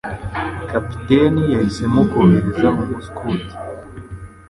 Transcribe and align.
Kapiteni 0.69 1.41
yahisemo 1.53 1.99
kohereza 2.11 2.67
umuskuti. 2.81 3.53